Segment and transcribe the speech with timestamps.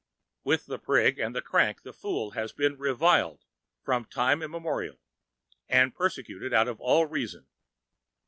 [0.43, 3.45] With the prig and the crank, the fool has been reviled
[3.83, 4.97] from time immemorial,
[5.69, 7.45] and persecuted out of all reason.